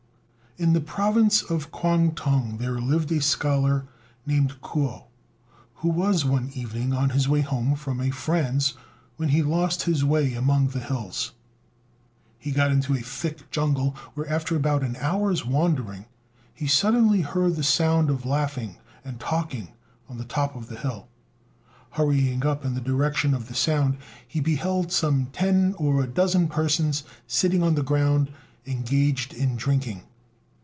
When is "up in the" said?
22.45-22.81